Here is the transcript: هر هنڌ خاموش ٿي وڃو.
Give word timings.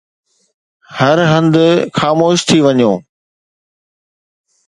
هر 0.97 1.17
هنڌ 1.31 1.53
خاموش 1.99 2.37
ٿي 2.47 2.57
وڃو. 2.65 2.93